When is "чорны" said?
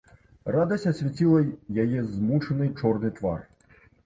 2.81-3.15